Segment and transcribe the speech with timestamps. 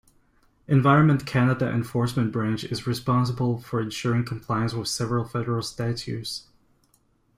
[0.67, 6.47] Environment Canada Enforcement Branch is responsible for ensuring compliance with several federal statues.